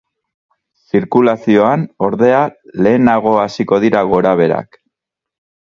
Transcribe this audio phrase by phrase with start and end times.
[0.93, 2.41] Zirkulazioan, ordea,
[2.87, 4.83] lehenago hasiko dira gorabeherak.